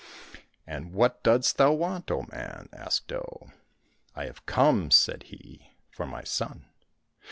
"—''And 0.65 0.93
what 0.93 1.21
dost 1.21 1.57
thou 1.57 1.73
want, 1.73 2.09
O 2.09 2.23
man?" 2.31 2.69
asked 2.73 3.13
Oh. 3.13 3.51
—"I 4.15 4.25
have 4.25 4.47
come," 4.47 4.89
said 4.89 5.21
he," 5.29 5.73
for 5.95 6.07
my 6.07 6.23
son." 6.23 6.65